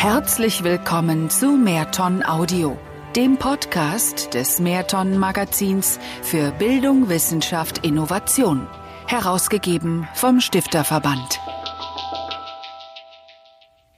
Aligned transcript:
Herzlich 0.00 0.64
willkommen 0.64 1.28
zu 1.28 1.58
Mehrton 1.58 2.24
Audio, 2.24 2.78
dem 3.16 3.36
Podcast 3.36 4.32
des 4.32 4.58
Mehrton 4.58 5.18
Magazins 5.18 6.00
für 6.22 6.52
Bildung, 6.52 7.10
Wissenschaft, 7.10 7.84
Innovation, 7.84 8.66
herausgegeben 9.06 10.08
vom 10.14 10.40
Stifterverband. 10.40 11.38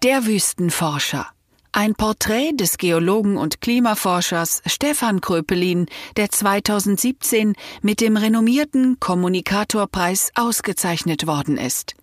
Der 0.02 0.26
Wüstenforscher. 0.26 1.28
Ein 1.70 1.94
Porträt 1.94 2.54
des 2.54 2.78
Geologen 2.78 3.36
und 3.36 3.60
Klimaforschers 3.60 4.60
Stefan 4.66 5.20
Kröpelin, 5.20 5.86
der 6.16 6.30
2017 6.30 7.54
mit 7.80 8.00
dem 8.00 8.16
renommierten 8.16 8.98
Kommunikatorpreis 8.98 10.32
ausgezeichnet 10.34 11.28
worden 11.28 11.58
ist. 11.58 11.94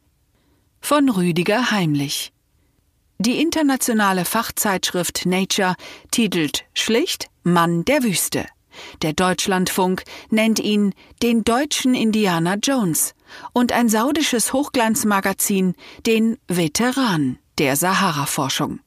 Von 0.79 1.09
Rüdiger 1.09 1.71
Heimlich. 1.71 2.31
Die 3.21 3.41
internationale 3.41 4.23
Fachzeitschrift 4.23 5.25
Nature 5.25 5.75
titelt 6.09 6.63
schlicht 6.73 7.27
Mann 7.43 7.83
der 7.83 8.01
Wüste. 8.03 8.45
Der 9.01 9.11
Deutschlandfunk 9.11 10.03
nennt 10.29 10.57
ihn 10.57 10.93
den 11.21 11.43
deutschen 11.43 11.95
Indiana 11.95 12.55
Jones 12.55 13.15
und 13.51 13.73
ein 13.73 13.89
saudisches 13.89 14.53
Hochglanzmagazin 14.53 15.75
den 16.05 16.37
Veteran 16.47 17.39
der 17.57 17.75
Sahara-Forschung. 17.75 18.79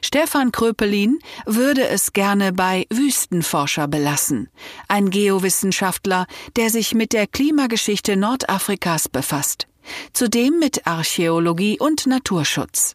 Stefan 0.00 0.52
Kröpelin 0.52 1.18
würde 1.44 1.88
es 1.88 2.12
gerne 2.12 2.52
bei 2.52 2.86
Wüstenforscher 2.88 3.88
belassen, 3.88 4.48
ein 4.86 5.10
Geowissenschaftler, 5.10 6.26
der 6.54 6.70
sich 6.70 6.94
mit 6.94 7.12
der 7.12 7.26
Klimageschichte 7.26 8.16
Nordafrikas 8.16 9.08
befasst, 9.08 9.66
zudem 10.12 10.60
mit 10.60 10.86
Archäologie 10.86 11.80
und 11.80 12.06
Naturschutz. 12.06 12.94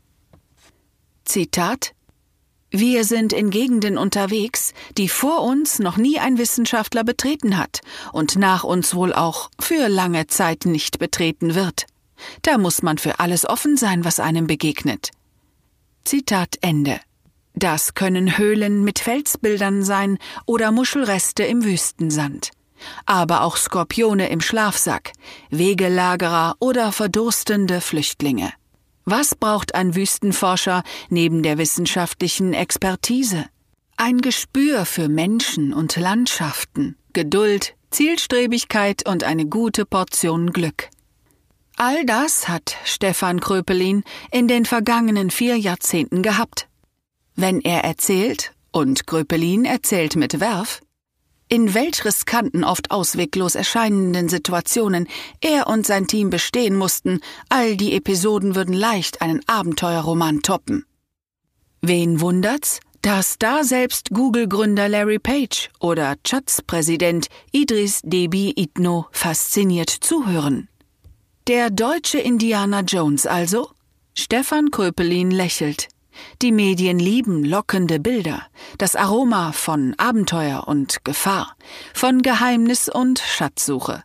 Zitat 1.27 1.93
Wir 2.71 3.03
sind 3.03 3.33
in 3.33 3.49
Gegenden 3.49 3.97
unterwegs, 3.97 4.73
die 4.97 5.09
vor 5.09 5.43
uns 5.43 5.77
noch 5.77 5.97
nie 5.97 6.19
ein 6.19 6.37
Wissenschaftler 6.37 7.03
betreten 7.03 7.57
hat 7.57 7.81
und 8.13 8.37
nach 8.37 8.63
uns 8.63 8.95
wohl 8.95 9.13
auch 9.13 9.49
für 9.59 9.89
lange 9.89 10.27
Zeit 10.27 10.65
nicht 10.65 10.99
betreten 10.99 11.53
wird. 11.53 11.85
Da 12.43 12.57
muss 12.57 12.81
man 12.81 12.97
für 12.97 13.19
alles 13.19 13.47
offen 13.47 13.75
sein, 13.75 14.05
was 14.05 14.21
einem 14.21 14.47
begegnet. 14.47 15.11
Zitat 16.05 16.55
Ende. 16.61 16.97
Das 17.55 17.93
können 17.93 18.37
Höhlen 18.37 18.85
mit 18.85 18.99
Felsbildern 18.99 19.83
sein 19.83 20.19
oder 20.45 20.71
Muschelreste 20.71 21.43
im 21.43 21.65
Wüstensand. 21.65 22.51
Aber 23.05 23.41
auch 23.41 23.57
Skorpione 23.57 24.29
im 24.29 24.39
Schlafsack, 24.39 25.11
Wegelagerer 25.49 26.55
oder 26.59 26.93
verdurstende 26.93 27.81
Flüchtlinge. 27.81 28.53
Was 29.09 29.35
braucht 29.35 29.73
ein 29.73 29.95
Wüstenforscher 29.95 30.83
neben 31.09 31.41
der 31.41 31.57
wissenschaftlichen 31.57 32.53
Expertise? 32.53 33.45
Ein 33.95 34.17
Gespür 34.17 34.85
für 34.85 35.07
Menschen 35.07 35.73
und 35.73 35.95
Landschaften, 35.95 36.97
Geduld, 37.13 37.75
Zielstrebigkeit 37.89 39.07
und 39.07 39.23
eine 39.23 39.45
gute 39.45 39.85
Portion 39.85 40.51
Glück. 40.51 40.89
All 41.77 42.05
das 42.05 42.49
hat 42.49 42.75
Stefan 42.83 43.39
Kröpelin 43.39 44.03
in 44.29 44.49
den 44.49 44.65
vergangenen 44.65 45.31
vier 45.31 45.55
Jahrzehnten 45.57 46.21
gehabt. 46.21 46.67
Wenn 47.33 47.61
er 47.61 47.85
erzählt, 47.85 48.51
und 48.73 49.07
Kröpelin 49.07 49.63
erzählt 49.63 50.17
mit 50.17 50.41
Werf, 50.41 50.81
in 51.49 51.73
welch 51.73 52.03
riskanten, 52.05 52.63
oft 52.63 52.91
ausweglos 52.91 53.55
erscheinenden 53.55 54.29
Situationen 54.29 55.07
er 55.41 55.67
und 55.67 55.85
sein 55.85 56.07
Team 56.07 56.29
bestehen 56.29 56.75
mussten, 56.75 57.21
all 57.49 57.77
die 57.77 57.93
Episoden 57.93 58.55
würden 58.55 58.73
leicht 58.73 59.21
einen 59.21 59.41
Abenteuerroman 59.47 60.41
toppen. 60.41 60.85
Wen 61.81 62.21
wundert's, 62.21 62.79
dass 63.01 63.37
da 63.37 63.63
selbst 63.63 64.09
Google-Gründer 64.09 64.89
Larry 64.89 65.19
Page 65.19 65.69
oder 65.79 66.15
Chats-Präsident 66.23 67.27
Idris 67.51 68.01
Deby 68.03 68.53
Itno 68.55 69.07
fasziniert 69.11 69.89
zuhören? 69.89 70.67
Der 71.47 71.69
deutsche 71.69 72.19
Indiana 72.19 72.81
Jones 72.81 73.25
also? 73.25 73.71
Stefan 74.13 74.71
Kröpelin 74.71 75.31
lächelt. 75.31 75.87
Die 76.41 76.51
Medien 76.51 76.99
lieben 76.99 77.43
lockende 77.43 77.99
Bilder, 77.99 78.43
das 78.77 78.95
Aroma 78.95 79.51
von 79.51 79.93
Abenteuer 79.97 80.67
und 80.67 81.03
Gefahr, 81.03 81.55
von 81.93 82.21
Geheimnis 82.21 82.89
und 82.89 83.19
Schatzsuche. 83.19 84.03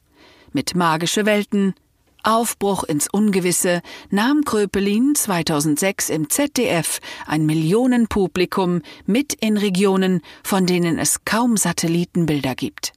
Mit 0.52 0.74
magische 0.74 1.26
Welten, 1.26 1.74
Aufbruch 2.22 2.84
ins 2.84 3.08
Ungewisse 3.10 3.82
nahm 4.10 4.44
Kröpelin 4.44 5.14
2006 5.14 6.10
im 6.10 6.30
ZDF 6.30 7.00
ein 7.26 7.46
Millionenpublikum 7.46 8.82
mit 9.06 9.34
in 9.34 9.56
Regionen, 9.56 10.20
von 10.44 10.66
denen 10.66 10.98
es 10.98 11.24
kaum 11.24 11.56
Satellitenbilder 11.56 12.54
gibt. 12.54 12.92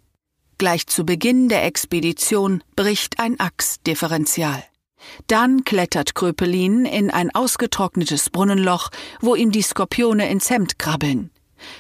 Gleich 0.58 0.88
zu 0.88 1.06
Beginn 1.06 1.50
der 1.50 1.66
Expedition 1.66 2.64
bricht 2.76 3.20
ein 3.20 3.40
Achsdifferential. 3.40 4.64
Dann 5.27 5.63
klettert 5.63 6.16
Kröpelin 6.16 6.85
in 6.85 7.09
ein 7.09 7.33
ausgetrocknetes 7.33 8.29
Brunnenloch, 8.29 8.89
wo 9.21 9.35
ihm 9.35 9.51
die 9.51 9.61
Skorpione 9.61 10.29
ins 10.29 10.49
Hemd 10.49 10.79
krabbeln. 10.79 11.31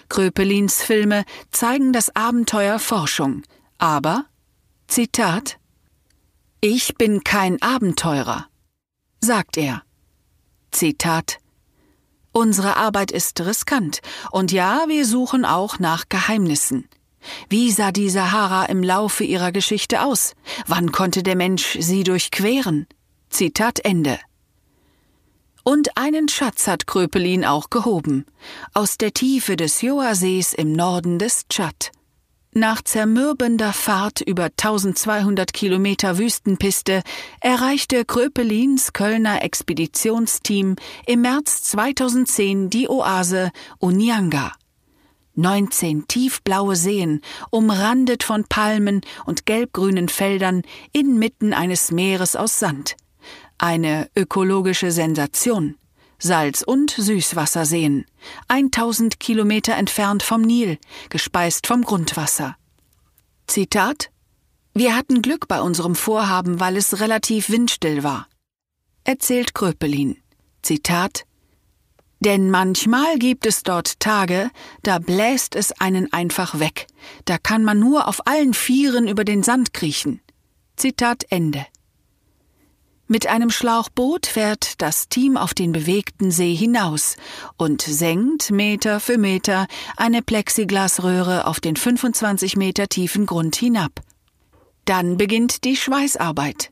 Kröpelins 0.09 0.81
Filme 0.81 1.25
zeigen 1.51 1.93
das 1.93 2.15
Abenteuer 2.15 2.79
Forschung, 2.79 3.43
aber 3.77 4.25
Zitat 4.87 5.57
Ich 6.61 6.95
bin 6.95 7.23
kein 7.23 7.61
Abenteurer, 7.61 8.47
sagt 9.19 9.57
er. 9.57 9.83
Zitat 10.71 11.39
Unsere 12.31 12.75
Arbeit 12.75 13.11
ist 13.11 13.39
riskant, 13.41 14.01
und 14.31 14.51
ja, 14.51 14.85
wir 14.87 15.05
suchen 15.05 15.45
auch 15.45 15.79
nach 15.79 16.09
Geheimnissen. 16.09 16.89
Wie 17.49 17.71
sah 17.71 17.91
die 17.91 18.09
Sahara 18.09 18.65
im 18.65 18.83
Laufe 18.83 19.23
ihrer 19.23 19.51
Geschichte 19.51 20.03
aus? 20.03 20.33
Wann 20.67 20.91
konnte 20.91 21.23
der 21.23 21.35
Mensch 21.35 21.77
sie 21.79 22.03
durchqueren? 22.03 22.87
Zitat 23.29 23.79
Ende. 23.83 24.19
Und 25.63 25.97
einen 25.97 26.29
Schatz 26.29 26.67
hat 26.67 26.87
Kröpelin 26.87 27.43
auch 27.43 27.69
gehoben, 27.69 28.25
aus 28.73 28.97
der 28.97 29.13
Tiefe 29.13 29.55
des 29.55 29.81
Joa-Sees 29.81 30.53
im 30.53 30.73
Norden 30.73 31.17
des 31.17 31.47
Tschad. 31.49 31.91
Nach 32.57 32.81
zermürbender 32.81 33.73
Fahrt 33.73 34.21
über 34.21 34.45
1200 34.45 35.51
Kilometer 35.51 36.17
Wüstenpiste 36.17 37.01
erreichte 37.41 38.05
Kröpelins 38.05 38.93
Kölner 38.93 39.43
Expeditionsteam 39.43 40.77
im 41.05 41.21
März 41.21 41.63
2010 41.63 42.69
die 42.69 42.87
Oase 42.87 43.51
Unyanga. 43.79 44.53
19 45.35 46.07
tiefblaue 46.07 46.77
Seen, 46.77 47.19
umrandet 47.49 48.23
von 48.23 48.45
Palmen 48.45 49.01
und 49.25 49.45
gelbgrünen 49.45 50.07
Feldern 50.07 50.61
inmitten 50.93 51.53
eines 51.53 51.91
Meeres 51.91 52.37
aus 52.37 52.57
Sand. 52.57 52.95
Eine 53.57 54.09
ökologische 54.15 54.91
Sensation. 54.91 55.77
Salz- 56.17 56.63
und 56.63 56.91
Süßwasserseen, 56.91 58.05
1000 58.47 59.19
Kilometer 59.19 59.75
entfernt 59.75 60.23
vom 60.23 60.41
Nil, 60.41 60.77
gespeist 61.09 61.67
vom 61.67 61.83
Grundwasser. 61.83 62.55
Zitat 63.47 64.11
Wir 64.73 64.95
hatten 64.95 65.21
Glück 65.21 65.47
bei 65.47 65.61
unserem 65.61 65.95
Vorhaben, 65.95 66.59
weil 66.59 66.77
es 66.77 66.99
relativ 66.99 67.49
windstill 67.49 68.03
war. 68.03 68.27
Erzählt 69.03 69.53
Kröpelin. 69.53 70.17
Zitat 70.61 71.25
denn 72.25 72.49
manchmal 72.49 73.19
gibt 73.19 73.45
es 73.45 73.61
dort 73.61 73.99
Tage, 73.99 74.49
da 74.81 74.97
bläst 74.99 75.55
es 75.55 75.71
einen 75.79 76.11
einfach 76.11 76.59
weg, 76.59 76.87
da 77.25 77.37
kann 77.37 77.63
man 77.63 77.77
nur 77.79 78.07
auf 78.07 78.25
allen 78.25 78.53
Vieren 78.55 79.07
über 79.07 79.23
den 79.25 79.43
Sand 79.43 79.73
kriechen. 79.73 80.21
Zitat 80.75 81.25
Ende. 81.29 81.67
Mit 83.07 83.27
einem 83.27 83.51
Schlauchboot 83.51 84.25
fährt 84.25 84.81
das 84.81 85.09
Team 85.09 85.37
auf 85.37 85.53
den 85.53 85.71
bewegten 85.71 86.31
See 86.31 86.55
hinaus 86.55 87.17
und 87.55 87.83
senkt 87.83 88.49
Meter 88.49 88.99
für 88.99 89.19
Meter 89.19 89.67
eine 89.95 90.23
Plexiglasröhre 90.23 91.45
auf 91.45 91.59
den 91.59 91.75
25 91.75 92.57
Meter 92.57 92.87
tiefen 92.87 93.27
Grund 93.27 93.55
hinab. 93.55 94.01
Dann 94.85 95.17
beginnt 95.17 95.65
die 95.65 95.75
Schweißarbeit. 95.75 96.71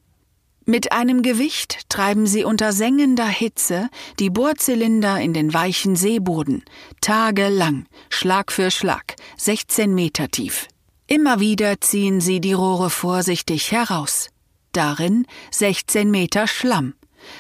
Mit 0.66 0.92
einem 0.92 1.22
Gewicht 1.22 1.88
treiben 1.90 2.26
sie 2.26 2.44
unter 2.46 2.74
sengender 2.74 3.28
Hitze 3.28 3.90
die 4.18 4.32
Bohrzylinder 4.32 5.20
in 5.20 5.34
den 5.34 5.54
weichen 5.54 5.96
Seeboden, 5.96 6.64
tagelang, 7.00 7.86
Schlag 8.10 8.52
für 8.52 8.72
Schlag, 8.72 9.16
16 9.38 9.94
Meter 9.94 10.30
tief. 10.30 10.68
Immer 11.06 11.40
wieder 11.40 11.80
ziehen 11.80 12.22
sie 12.22 12.42
die 12.42 12.54
Rohre 12.54 12.90
vorsichtig 12.90 13.72
heraus. 13.72 14.33
Darin 14.74 15.26
16 15.52 16.12
Meter 16.12 16.48
Schlamm. 16.48 16.96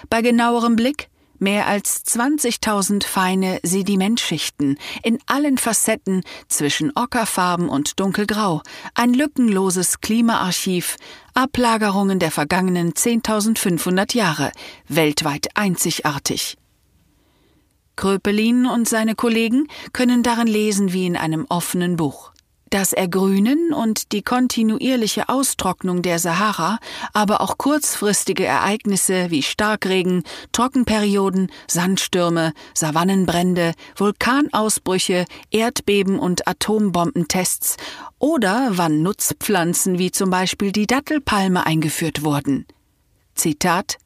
Bei 0.09 0.21
genauerem 0.21 0.75
Blick 0.75 1.09
mehr 1.39 1.67
als 1.67 2.05
20.000 2.05 3.05
feine 3.05 3.59
Sedimentschichten 3.63 4.77
in 5.03 5.19
allen 5.25 5.57
Facetten 5.57 6.23
zwischen 6.47 6.91
Ockerfarben 6.95 7.69
und 7.69 7.99
Dunkelgrau, 7.99 8.61
ein 8.95 9.13
lückenloses 9.13 9.99
Klimaarchiv, 9.99 10.95
Ablagerungen 11.33 12.19
der 12.19 12.31
vergangenen 12.31 12.93
10.500 12.93 14.15
Jahre, 14.15 14.51
weltweit 14.87 15.49
einzigartig. 15.55 16.57
Kröpelin 17.95 18.65
und 18.65 18.87
seine 18.87 19.15
Kollegen 19.15 19.67
können 19.91 20.23
darin 20.23 20.47
lesen 20.47 20.93
wie 20.93 21.05
in 21.05 21.17
einem 21.17 21.45
offenen 21.49 21.95
Buch. 21.95 22.32
Das 22.69 22.91
Ergrünen 22.91 23.71
und 23.71 24.11
die 24.13 24.23
kontinuierliche 24.23 25.29
Austrocknung 25.29 26.01
der 26.01 26.17
Sahara, 26.17 26.79
aber 27.13 27.41
auch 27.41 27.57
kurzfristige 27.57 28.45
Ereignisse 28.45 29.29
wie 29.29 29.43
Starkregen, 29.43 30.23
Trockenperioden, 30.53 31.51
Sandstürme, 31.67 32.53
Savannenbrände, 32.73 33.73
Vulkanausbrüche, 33.95 35.25
Erdbeben 35.51 36.17
und 36.17 36.47
Atombombentests 36.47 37.77
oder 38.17 38.69
wann 38.71 39.03
Nutzpflanzen 39.03 39.99
wie 39.99 40.11
zum 40.11 40.31
Beispiel 40.31 40.71
die 40.71 40.87
Dattelpalme 40.87 41.65
eingeführt 41.65 42.23
wurden. 42.23 42.65
Zitat 43.35 43.97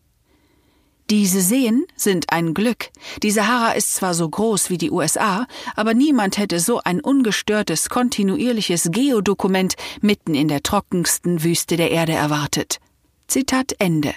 diese 1.10 1.40
Seen 1.40 1.86
sind 1.96 2.34
ein 2.34 2.54
Glück. 2.54 2.90
Die 3.24 3.32
Sahara 3.32 3.72
ist 3.72 3.96
zwar 3.96 4.14
so 4.14 4.28
groß 4.28 4.70
wie 4.70 4.78
die 4.78 4.92
USA, 4.92 5.48
aber 5.76 5.94
niemand 5.94 6.38
hätte 6.38 6.60
so 6.60 6.82
ein 6.84 7.00
ungestörtes, 7.00 7.90
kontinuierliches 7.90 8.90
Geodokument 8.92 9.76
mitten 10.02 10.36
in 10.36 10.50
der 10.50 10.64
trockensten 10.64 11.44
Wüste 11.44 11.78
der 11.78 11.92
Erde 11.92 12.12
erwartet. 12.12 12.80
Zitat 13.28 13.74
Ende. 13.80 14.14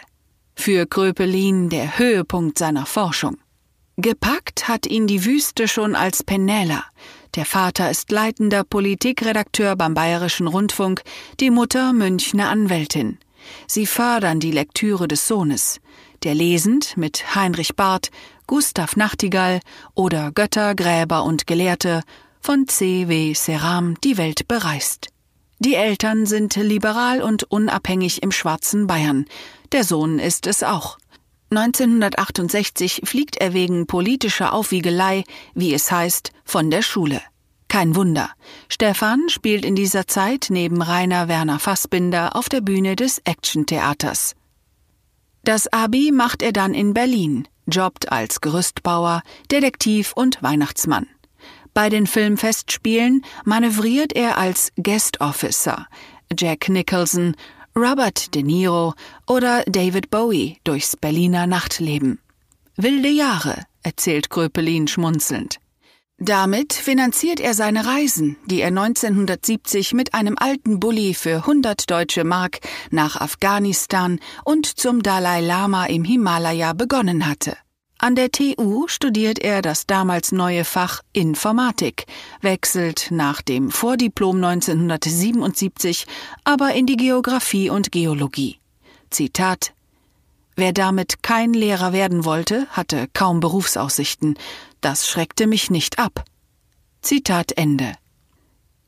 Für 0.56 0.84
Kröpelin 0.84 1.68
der 1.68 1.96
Höhepunkt 1.98 2.58
seiner 2.58 2.86
Forschung. 2.86 3.38
Gepackt 3.96 4.66
hat 4.66 4.86
ihn 4.86 5.06
die 5.06 5.24
Wüste 5.24 5.68
schon 5.68 5.94
als 5.94 6.24
Penela. 6.24 6.84
Der 7.36 7.44
Vater 7.44 7.88
ist 7.90 8.10
leitender 8.10 8.64
Politikredakteur 8.64 9.76
beim 9.76 9.94
Bayerischen 9.94 10.48
Rundfunk, 10.48 11.02
die 11.38 11.50
Mutter 11.50 11.92
Münchner 11.92 12.48
Anwältin. 12.48 13.18
Sie 13.68 13.86
fördern 13.86 14.40
die 14.40 14.50
Lektüre 14.50 15.06
des 15.06 15.28
Sohnes 15.28 15.80
der 16.22 16.34
lesend 16.34 16.96
mit 16.96 17.34
Heinrich 17.34 17.76
Barth, 17.76 18.10
Gustav 18.46 18.96
Nachtigall 18.96 19.60
oder 19.94 20.32
Götter, 20.32 20.74
Gräber 20.74 21.24
und 21.24 21.46
Gelehrte 21.46 22.02
von 22.40 22.66
C. 22.68 23.08
W. 23.08 23.34
Seram 23.34 23.96
die 24.02 24.16
Welt 24.16 24.48
bereist. 24.48 25.08
Die 25.58 25.74
Eltern 25.74 26.26
sind 26.26 26.56
liberal 26.56 27.22
und 27.22 27.44
unabhängig 27.44 28.22
im 28.22 28.32
schwarzen 28.32 28.86
Bayern. 28.86 29.26
Der 29.72 29.84
Sohn 29.84 30.18
ist 30.18 30.46
es 30.46 30.62
auch. 30.62 30.98
1968 31.50 33.02
fliegt 33.04 33.36
er 33.36 33.52
wegen 33.52 33.86
politischer 33.86 34.52
Aufwiegelei, 34.52 35.24
wie 35.54 35.74
es 35.74 35.90
heißt, 35.90 36.32
von 36.44 36.70
der 36.70 36.82
Schule. 36.82 37.20
Kein 37.68 37.94
Wunder. 37.94 38.30
Stefan 38.68 39.28
spielt 39.28 39.64
in 39.64 39.76
dieser 39.76 40.06
Zeit 40.06 40.46
neben 40.48 40.80
Rainer 40.80 41.28
Werner 41.28 41.58
Fassbinder 41.58 42.34
auf 42.34 42.48
der 42.48 42.60
Bühne 42.60 42.96
des 42.96 43.18
Actiontheaters. 43.24 44.34
Das 45.44 45.72
Abi 45.72 46.12
macht 46.12 46.42
er 46.42 46.52
dann 46.52 46.74
in 46.74 46.92
Berlin, 46.92 47.48
jobbt 47.66 48.12
als 48.12 48.40
Gerüstbauer, 48.40 49.22
Detektiv 49.50 50.12
und 50.14 50.42
Weihnachtsmann. 50.42 51.06
Bei 51.72 51.88
den 51.88 52.06
Filmfestspielen 52.06 53.24
manövriert 53.44 54.12
er 54.12 54.38
als 54.38 54.72
Guest 54.76 55.20
Officer, 55.20 55.86
Jack 56.36 56.68
Nicholson, 56.68 57.36
Robert 57.76 58.34
De 58.34 58.42
Niro 58.42 58.94
oder 59.26 59.62
David 59.64 60.10
Bowie 60.10 60.58
durchs 60.64 60.96
Berliner 60.96 61.46
Nachtleben. 61.46 62.18
Wilde 62.76 63.08
Jahre, 63.08 63.64
erzählt 63.82 64.30
Kröpelin 64.30 64.88
schmunzelnd. 64.88 65.58
Damit 66.22 66.74
finanziert 66.74 67.40
er 67.40 67.54
seine 67.54 67.86
Reisen, 67.86 68.36
die 68.44 68.60
er 68.60 68.68
1970 68.68 69.94
mit 69.94 70.12
einem 70.12 70.36
alten 70.38 70.78
Bulli 70.78 71.14
für 71.14 71.36
100 71.36 71.90
deutsche 71.90 72.24
Mark 72.24 72.60
nach 72.90 73.16
Afghanistan 73.16 74.20
und 74.44 74.66
zum 74.66 75.02
Dalai 75.02 75.40
Lama 75.40 75.86
im 75.86 76.04
Himalaya 76.04 76.74
begonnen 76.74 77.26
hatte. 77.26 77.56
An 77.96 78.16
der 78.16 78.30
TU 78.30 78.86
studiert 78.86 79.38
er 79.38 79.62
das 79.62 79.86
damals 79.86 80.30
neue 80.30 80.66
Fach 80.66 81.00
Informatik, 81.14 82.04
wechselt 82.42 83.08
nach 83.10 83.40
dem 83.40 83.70
Vordiplom 83.70 84.36
1977 84.44 86.06
aber 86.44 86.74
in 86.74 86.84
die 86.84 86.96
Geographie 86.96 87.70
und 87.70 87.92
Geologie. 87.92 88.58
Zitat 89.08 89.72
Wer 90.56 90.74
damit 90.74 91.22
kein 91.22 91.54
Lehrer 91.54 91.94
werden 91.94 92.26
wollte, 92.26 92.66
hatte 92.70 93.08
kaum 93.14 93.40
Berufsaussichten. 93.40 94.36
Das 94.80 95.08
schreckte 95.08 95.46
mich 95.46 95.70
nicht 95.70 95.98
ab. 95.98 96.24
Zitat 97.02 97.52
Ende. 97.52 97.92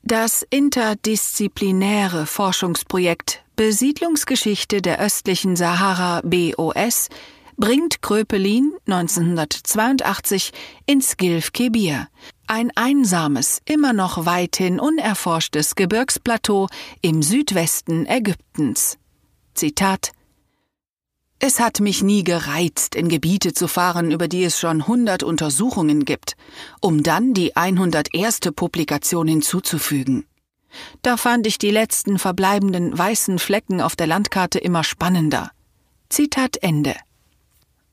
Das 0.03 0.45
interdisziplinäre 0.51 2.27
Forschungsprojekt 2.27 3.45
Besiedlungsgeschichte 3.55 4.83
der 4.83 4.99
östlichen 4.99 5.57
Sahara 5.57 6.23
BOS 6.25 7.09
bringt 7.57 8.03
Kröpelin 8.03 8.73
1982 8.87 10.53
ins 10.87 11.17
Gilf-Kebir, 11.17 12.09
ein 12.47 12.73
einsames, 12.75 13.61
immer 13.65 13.93
noch 13.93 14.27
weithin 14.27 14.81
unerforschtes 14.81 15.75
Gebirgsplateau 15.75 16.67
im 17.03 17.23
Südwesten 17.23 18.07
Ägyptens. 18.07 18.99
Zitat 19.55 20.13
es 21.45 21.59
hat 21.59 21.81
mich 21.81 22.05
nie 22.05 22.23
gereizt, 22.23 22.95
in 22.95 23.09
Gebiete 23.09 23.53
zu 23.53 23.67
fahren, 23.67 24.13
über 24.13 24.29
die 24.29 24.45
es 24.45 24.61
schon 24.61 24.83
100 24.83 25.25
Untersuchungen 25.25 26.05
gibt, 26.05 26.37
um 26.81 27.03
dann 27.03 27.35
die 27.35 27.57
101. 27.57 28.39
Publikation 28.55 29.27
hinzuzufügen. 29.27 30.25
Da 31.03 31.17
fand 31.17 31.49
ich 31.49 31.59
die 31.59 31.73
letzten 31.73 32.21
verbleibenden 32.21 32.97
weißen 32.97 33.41
Flecken 33.41 33.81
auf 33.81 33.97
der 33.97 34.07
Landkarte 34.07 34.61
immer 34.61 34.85
spannender. 34.85 35.51
Zitat 36.09 36.59
Ende. 36.63 36.95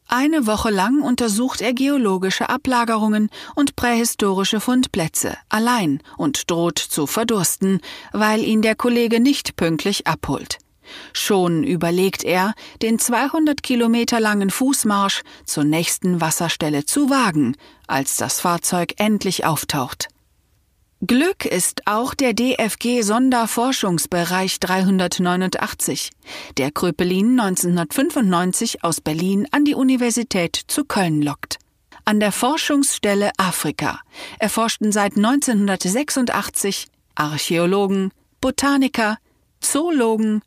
Eine 0.08 0.46
Woche 0.46 0.70
lang 0.70 1.02
untersucht 1.02 1.62
er 1.62 1.74
geologische 1.74 2.50
Ablagerungen 2.50 3.30
und 3.56 3.76
prähistorische 3.76 4.60
Fundplätze 4.60 5.36
allein 5.50 6.04
und 6.18 6.52
droht 6.52 6.78
zu 6.78 7.08
verdursten, 7.08 7.82
weil 8.12 8.44
ihn 8.44 8.62
der 8.62 8.76
Kollege 8.76 9.20
nicht 9.20 9.56
pünktlich 9.56 10.06
abholt. 10.06 10.60
Schon 11.14 11.64
überlegt 11.64 12.24
er, 12.24 12.54
den 12.82 13.00
200 13.00 13.64
Kilometer 13.64 14.20
langen 14.20 14.50
Fußmarsch 14.50 15.24
zur 15.46 15.64
nächsten 15.64 16.22
Wasserstelle 16.22 16.86
zu 16.86 17.10
wagen, 17.10 17.56
als 17.88 18.18
das 18.18 18.40
Fahrzeug 18.40 18.94
endlich 18.98 19.46
auftaucht. 19.46 20.10
Glück 21.06 21.46
ist 21.46 21.84
auch 21.88 22.14
der 22.14 22.34
DFG 22.34 23.04
Sonderforschungsbereich 23.04 24.60
389, 24.60 26.10
der 26.58 26.72
Kröpelin 26.72 27.40
1995 27.40 28.84
aus 28.84 29.00
Berlin 29.00 29.48
an 29.52 29.64
die 29.64 29.76
Universität 29.76 30.60
zu 30.68 30.84
Köln 30.84 31.22
lockt. 31.22 31.58
An 32.04 32.20
der 32.20 32.34
Forschungsstelle 32.34 33.32
Afrika 33.38 34.02
erforschten 34.40 34.92
seit 34.92 35.16
1986 35.16 36.88
Archäologen, 37.16 38.12
Botaniker, 38.42 39.20
Zoologen, 39.62 40.42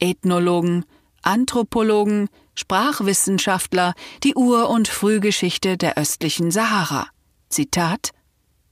Ethnologen, 0.00 0.84
Anthropologen, 1.22 2.28
Sprachwissenschaftler 2.54 3.94
die 4.24 4.34
Ur- 4.34 4.70
und 4.70 4.88
Frühgeschichte 4.88 5.76
der 5.76 5.96
östlichen 5.96 6.50
Sahara. 6.50 7.08
Zitat 7.48 8.10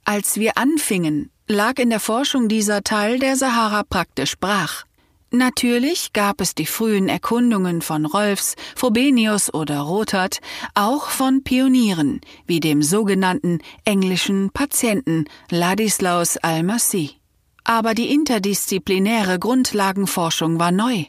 Als 0.04 0.37
wir 0.37 0.59
anfingen, 0.59 1.30
lag 1.47 1.78
in 1.78 1.90
der 1.90 2.00
Forschung 2.00 2.49
dieser 2.49 2.83
Teil 2.83 3.18
der 3.18 3.37
Sahara 3.37 3.83
praktisch 3.83 4.37
brach. 4.38 4.85
Natürlich 5.30 6.12
gab 6.12 6.40
es 6.40 6.54
die 6.54 6.66
frühen 6.66 7.09
Erkundungen 7.09 7.83
von 7.83 8.06
Rolfs, 8.06 8.54
Frobenius 8.76 9.52
oder 9.52 9.80
Rothert, 9.80 10.38
auch 10.75 11.09
von 11.09 11.42
Pionieren, 11.42 12.21
wie 12.47 12.61
dem 12.61 12.83
sogenannten 12.83 13.59
englischen 13.85 14.50
Patienten 14.50 15.25
Ladislaus 15.50 16.37
Almasy. 16.37 17.16
Aber 17.64 17.95
die 17.95 18.12
interdisziplinäre 18.12 19.40
Grundlagenforschung 19.40 20.61
war 20.61 20.71
neu. 20.71 21.06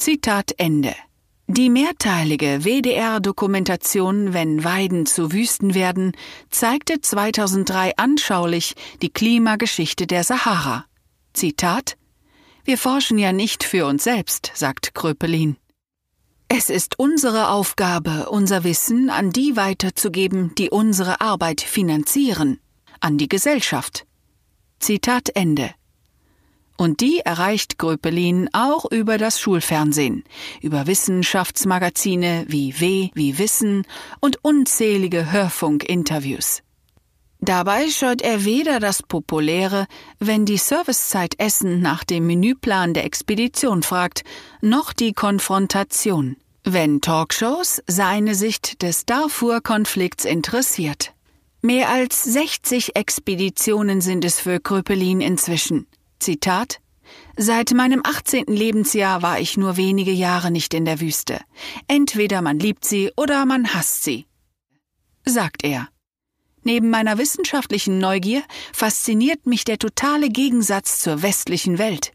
Zitat 0.00 0.54
Ende. 0.56 0.94
Die 1.46 1.68
mehrteilige 1.68 2.64
WDR-Dokumentation 2.64 4.32
Wenn 4.32 4.64
Weiden 4.64 5.04
zu 5.04 5.30
Wüsten 5.30 5.74
werden 5.74 6.12
zeigte 6.48 7.02
2003 7.02 7.98
anschaulich 7.98 8.76
die 9.02 9.10
Klimageschichte 9.10 10.06
der 10.06 10.24
Sahara. 10.24 10.86
Zitat 11.34 11.98
Wir 12.64 12.78
forschen 12.78 13.18
ja 13.18 13.32
nicht 13.32 13.62
für 13.62 13.84
uns 13.84 14.04
selbst, 14.04 14.50
sagt 14.54 14.94
Kröpelin. 14.94 15.58
Es 16.48 16.70
ist 16.70 16.98
unsere 16.98 17.50
Aufgabe, 17.50 18.30
unser 18.30 18.64
Wissen 18.64 19.10
an 19.10 19.28
die 19.28 19.54
weiterzugeben, 19.54 20.54
die 20.54 20.70
unsere 20.70 21.20
Arbeit 21.20 21.60
finanzieren, 21.60 22.58
an 23.00 23.18
die 23.18 23.28
Gesellschaft. 23.28 24.06
Zitat 24.78 25.28
Ende. 25.34 25.74
Und 26.80 27.02
die 27.02 27.18
erreicht 27.18 27.76
Gröpelin 27.76 28.48
auch 28.54 28.90
über 28.90 29.18
das 29.18 29.38
Schulfernsehen, 29.38 30.24
über 30.62 30.86
Wissenschaftsmagazine 30.86 32.46
wie 32.48 32.80
W 32.80 33.10
wie 33.12 33.36
Wissen 33.36 33.86
und 34.20 34.42
unzählige 34.42 35.30
Hörfunkinterviews. 35.30 36.62
Dabei 37.38 37.90
scheut 37.90 38.22
er 38.22 38.46
weder 38.46 38.80
das 38.80 39.02
Populäre, 39.02 39.88
wenn 40.20 40.46
die 40.46 40.56
Servicezeit 40.56 41.38
Essen 41.38 41.82
nach 41.82 42.02
dem 42.02 42.26
Menüplan 42.26 42.94
der 42.94 43.04
Expedition 43.04 43.82
fragt, 43.82 44.24
noch 44.62 44.94
die 44.94 45.12
Konfrontation, 45.12 46.38
wenn 46.64 47.02
Talkshows 47.02 47.82
seine 47.88 48.34
Sicht 48.34 48.80
des 48.80 49.04
Darfur-Konflikts 49.04 50.24
interessiert. 50.24 51.12
Mehr 51.60 51.90
als 51.90 52.24
60 52.24 52.96
Expeditionen 52.96 54.00
sind 54.00 54.24
es 54.24 54.40
für 54.40 54.60
Kröpelin 54.60 55.20
inzwischen. 55.20 55.86
Zitat 56.20 56.80
Seit 57.36 57.72
meinem 57.72 58.02
18. 58.04 58.44
Lebensjahr 58.46 59.22
war 59.22 59.40
ich 59.40 59.56
nur 59.56 59.76
wenige 59.76 60.12
Jahre 60.12 60.50
nicht 60.50 60.74
in 60.74 60.84
der 60.84 61.00
Wüste. 61.00 61.40
Entweder 61.88 62.42
man 62.42 62.58
liebt 62.58 62.84
sie 62.84 63.10
oder 63.16 63.46
man 63.46 63.74
hasst 63.74 64.04
sie. 64.04 64.26
Sagt 65.24 65.64
er. 65.64 65.88
Neben 66.62 66.90
meiner 66.90 67.16
wissenschaftlichen 67.16 67.98
Neugier 67.98 68.42
fasziniert 68.72 69.46
mich 69.46 69.64
der 69.64 69.78
totale 69.78 70.28
Gegensatz 70.28 70.98
zur 70.98 71.22
westlichen 71.22 71.78
Welt. 71.78 72.12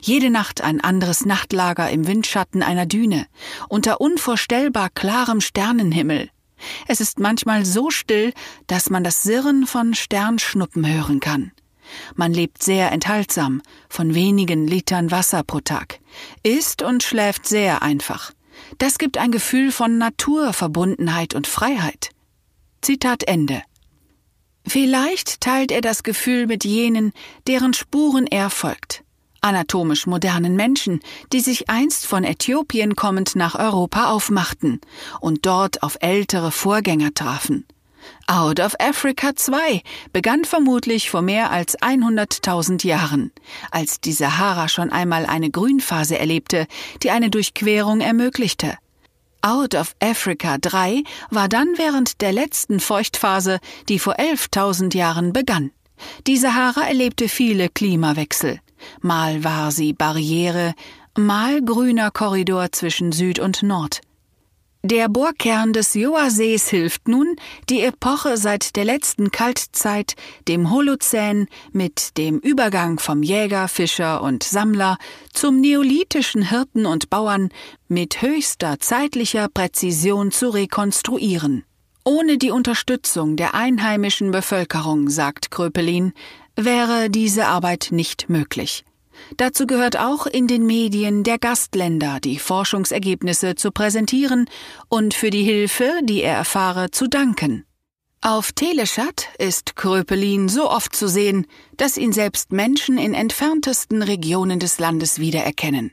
Jede 0.00 0.30
Nacht 0.30 0.60
ein 0.62 0.80
anderes 0.80 1.26
Nachtlager 1.26 1.90
im 1.90 2.06
Windschatten 2.06 2.62
einer 2.62 2.86
Düne, 2.86 3.26
unter 3.68 4.00
unvorstellbar 4.00 4.88
klarem 4.90 5.40
Sternenhimmel. 5.40 6.30
Es 6.86 7.00
ist 7.00 7.18
manchmal 7.18 7.64
so 7.64 7.90
still, 7.90 8.32
dass 8.66 8.88
man 8.88 9.04
das 9.04 9.22
Sirren 9.22 9.66
von 9.66 9.94
Sternschnuppen 9.94 10.86
hören 10.86 11.20
kann. 11.20 11.52
Man 12.14 12.32
lebt 12.32 12.62
sehr 12.62 12.92
enthaltsam, 12.92 13.62
von 13.88 14.14
wenigen 14.14 14.66
Litern 14.66 15.10
Wasser 15.10 15.42
pro 15.42 15.60
Tag, 15.60 16.00
isst 16.42 16.82
und 16.82 17.02
schläft 17.02 17.46
sehr 17.46 17.82
einfach. 17.82 18.32
Das 18.78 18.98
gibt 18.98 19.18
ein 19.18 19.32
Gefühl 19.32 19.72
von 19.72 19.98
Naturverbundenheit 19.98 21.34
und 21.34 21.46
Freiheit. 21.46 22.10
Zitat 22.82 23.24
Ende. 23.24 23.62
Vielleicht 24.66 25.40
teilt 25.40 25.72
er 25.72 25.80
das 25.80 26.02
Gefühl 26.02 26.46
mit 26.46 26.64
jenen, 26.64 27.12
deren 27.46 27.72
Spuren 27.72 28.26
er 28.26 28.50
folgt. 28.50 29.02
Anatomisch 29.40 30.06
modernen 30.06 30.56
Menschen, 30.56 31.00
die 31.32 31.40
sich 31.40 31.70
einst 31.70 32.06
von 32.06 32.24
Äthiopien 32.24 32.96
kommend 32.96 33.36
nach 33.36 33.54
Europa 33.54 34.10
aufmachten 34.10 34.80
und 35.20 35.46
dort 35.46 35.82
auf 35.82 35.96
ältere 36.00 36.50
Vorgänger 36.50 37.14
trafen. 37.14 37.64
Out 38.26 38.60
of 38.60 38.74
Africa 38.78 39.34
2 39.34 39.82
begann 40.12 40.44
vermutlich 40.44 41.10
vor 41.10 41.22
mehr 41.22 41.50
als 41.50 41.78
100.000 41.78 42.86
Jahren, 42.86 43.32
als 43.70 44.00
die 44.00 44.12
Sahara 44.12 44.68
schon 44.68 44.92
einmal 44.92 45.26
eine 45.26 45.50
Grünphase 45.50 46.18
erlebte, 46.18 46.66
die 47.02 47.10
eine 47.10 47.30
Durchquerung 47.30 48.00
ermöglichte. 48.00 48.76
Out 49.40 49.74
of 49.74 49.94
Africa 50.00 50.58
3 50.58 51.04
war 51.30 51.48
dann 51.48 51.68
während 51.76 52.20
der 52.20 52.32
letzten 52.32 52.80
Feuchtphase, 52.80 53.60
die 53.88 53.98
vor 53.98 54.18
11.000 54.18 54.96
Jahren 54.96 55.32
begann. 55.32 55.70
Die 56.26 56.36
Sahara 56.36 56.82
erlebte 56.82 57.28
viele 57.28 57.68
Klimawechsel. 57.68 58.60
Mal 59.00 59.44
war 59.44 59.70
sie 59.70 59.92
Barriere, 59.92 60.74
mal 61.16 61.62
grüner 61.62 62.10
Korridor 62.10 62.72
zwischen 62.72 63.12
Süd 63.12 63.38
und 63.38 63.62
Nord. 63.62 64.00
Der 64.84 65.08
Bohrkern 65.08 65.72
des 65.72 65.94
Joa-Sees 65.94 66.68
hilft 66.68 67.08
nun, 67.08 67.34
die 67.68 67.80
Epoche 67.80 68.36
seit 68.36 68.76
der 68.76 68.84
letzten 68.84 69.32
Kaltzeit, 69.32 70.14
dem 70.46 70.70
Holozän, 70.70 71.48
mit 71.72 72.16
dem 72.16 72.38
Übergang 72.38 73.00
vom 73.00 73.24
Jäger, 73.24 73.66
Fischer 73.66 74.22
und 74.22 74.44
Sammler 74.44 74.96
zum 75.32 75.60
neolithischen 75.60 76.42
Hirten 76.48 76.86
und 76.86 77.10
Bauern 77.10 77.48
mit 77.88 78.22
höchster 78.22 78.78
zeitlicher 78.78 79.48
Präzision 79.48 80.30
zu 80.30 80.48
rekonstruieren. 80.50 81.64
Ohne 82.04 82.38
die 82.38 82.52
Unterstützung 82.52 83.34
der 83.36 83.54
einheimischen 83.54 84.30
Bevölkerung, 84.30 85.10
sagt 85.10 85.50
Kröpelin, 85.50 86.12
wäre 86.54 87.10
diese 87.10 87.46
Arbeit 87.46 87.88
nicht 87.90 88.28
möglich. 88.28 88.84
Dazu 89.36 89.66
gehört 89.66 89.98
auch 89.98 90.26
in 90.26 90.46
den 90.46 90.66
Medien 90.66 91.22
der 91.22 91.38
Gastländer 91.38 92.18
die 92.20 92.38
Forschungsergebnisse 92.38 93.54
zu 93.54 93.70
präsentieren 93.70 94.48
und 94.88 95.14
für 95.14 95.30
die 95.30 95.42
Hilfe, 95.42 96.00
die 96.02 96.22
er 96.22 96.36
erfahre, 96.36 96.90
zu 96.90 97.08
danken. 97.08 97.64
Auf 98.20 98.50
Teleschat 98.52 99.28
ist 99.38 99.76
Kröpelin 99.76 100.48
so 100.48 100.68
oft 100.68 100.96
zu 100.96 101.06
sehen, 101.06 101.46
dass 101.76 101.96
ihn 101.96 102.12
selbst 102.12 102.50
Menschen 102.50 102.98
in 102.98 103.14
entferntesten 103.14 104.02
Regionen 104.02 104.58
des 104.58 104.80
Landes 104.80 105.20
wiedererkennen. 105.20 105.92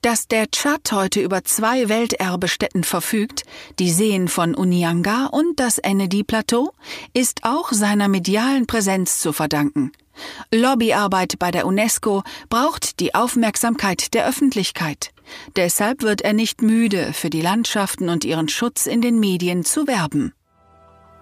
Dass 0.00 0.28
der 0.28 0.50
Tschad 0.50 0.92
heute 0.92 1.20
über 1.20 1.42
zwei 1.42 1.88
Welterbestätten 1.88 2.84
verfügt, 2.84 3.42
die 3.78 3.90
Seen 3.90 4.28
von 4.28 4.54
Unianga 4.54 5.26
und 5.26 5.58
das 5.58 5.78
Ennedi-Plateau, 5.78 6.70
ist 7.12 7.40
auch 7.42 7.72
seiner 7.72 8.06
medialen 8.06 8.66
Präsenz 8.66 9.18
zu 9.18 9.32
verdanken– 9.32 9.90
Lobbyarbeit 10.52 11.38
bei 11.38 11.50
der 11.50 11.66
UNESCO 11.66 12.22
braucht 12.48 13.00
die 13.00 13.14
Aufmerksamkeit 13.14 14.14
der 14.14 14.26
Öffentlichkeit. 14.26 15.10
Deshalb 15.56 16.02
wird 16.02 16.22
er 16.22 16.32
nicht 16.32 16.62
müde, 16.62 17.12
für 17.12 17.30
die 17.30 17.40
Landschaften 17.40 18.08
und 18.08 18.24
ihren 18.24 18.48
Schutz 18.48 18.86
in 18.86 19.00
den 19.00 19.20
Medien 19.20 19.64
zu 19.64 19.86
werben. 19.86 20.32